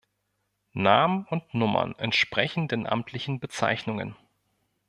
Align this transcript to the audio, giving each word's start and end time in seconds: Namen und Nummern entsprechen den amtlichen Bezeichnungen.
Namen 0.73 1.27
und 1.29 1.53
Nummern 1.53 1.93
entsprechen 1.99 2.67
den 2.67 2.87
amtlichen 2.87 3.39
Bezeichnungen. 3.39 4.15